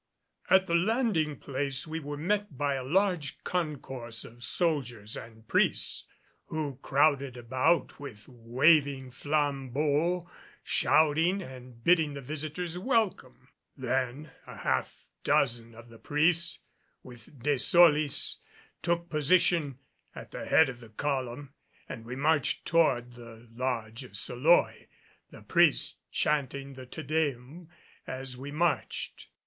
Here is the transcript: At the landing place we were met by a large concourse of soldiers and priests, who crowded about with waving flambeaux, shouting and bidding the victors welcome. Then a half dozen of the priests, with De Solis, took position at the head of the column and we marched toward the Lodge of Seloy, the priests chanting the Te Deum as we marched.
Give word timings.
At 0.49 0.65
the 0.65 0.73
landing 0.73 1.37
place 1.37 1.85
we 1.85 1.99
were 1.99 2.17
met 2.17 2.57
by 2.57 2.73
a 2.73 2.83
large 2.83 3.37
concourse 3.43 4.23
of 4.25 4.43
soldiers 4.43 5.15
and 5.15 5.47
priests, 5.47 6.07
who 6.47 6.79
crowded 6.81 7.37
about 7.37 7.99
with 7.99 8.27
waving 8.27 9.11
flambeaux, 9.11 10.27
shouting 10.63 11.43
and 11.43 11.83
bidding 11.83 12.15
the 12.15 12.21
victors 12.21 12.79
welcome. 12.79 13.49
Then 13.77 14.31
a 14.47 14.57
half 14.57 15.05
dozen 15.23 15.75
of 15.75 15.89
the 15.89 15.99
priests, 15.99 16.57
with 17.03 17.37
De 17.43 17.59
Solis, 17.59 18.39
took 18.81 19.07
position 19.07 19.77
at 20.15 20.31
the 20.31 20.45
head 20.45 20.67
of 20.67 20.79
the 20.79 20.89
column 20.89 21.53
and 21.87 22.05
we 22.05 22.15
marched 22.15 22.65
toward 22.65 23.13
the 23.13 23.47
Lodge 23.53 24.03
of 24.03 24.13
Seloy, 24.17 24.87
the 25.29 25.43
priests 25.43 25.93
chanting 26.09 26.73
the 26.73 26.87
Te 26.87 27.03
Deum 27.03 27.69
as 28.07 28.35
we 28.35 28.51
marched. 28.51 29.27